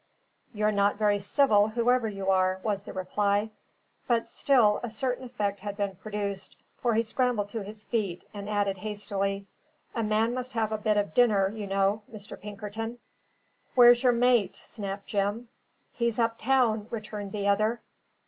"You're 0.51 0.71
not 0.71 0.95
very 0.97 1.19
civil, 1.19 1.67
whoever 1.67 2.09
you 2.09 2.31
are," 2.31 2.59
was 2.63 2.81
the 2.83 2.91
reply. 2.91 3.51
But 4.07 4.25
still 4.25 4.79
a 4.81 4.89
certain 4.89 5.25
effect 5.25 5.59
had 5.59 5.77
been 5.77 5.95
produced, 5.97 6.55
for 6.79 6.95
he 6.95 7.03
scrambled 7.03 7.49
to 7.49 7.61
his 7.63 7.83
feet, 7.83 8.27
and 8.33 8.49
added 8.49 8.79
hastily, 8.79 9.45
"A 9.93 10.01
man 10.01 10.33
must 10.33 10.53
have 10.53 10.71
a 10.71 10.77
bit 10.79 10.97
of 10.97 11.13
dinner, 11.13 11.49
you 11.49 11.67
know, 11.67 12.01
Mr. 12.11 12.35
Pinkerton." 12.41 12.97
"Where's 13.75 14.01
your 14.01 14.11
mate?" 14.11 14.55
snapped 14.63 15.05
Jim. 15.05 15.49
"He's 15.93 16.17
up 16.17 16.39
town," 16.39 16.87
returned 16.89 17.31
the 17.31 17.47
other. 17.47 17.81